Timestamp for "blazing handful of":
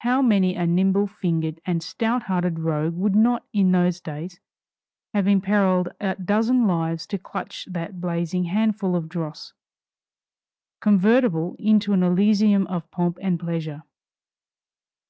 8.02-9.08